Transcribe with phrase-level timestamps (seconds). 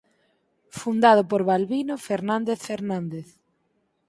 [0.79, 3.27] Fundado por Balbino Fernández Fernández.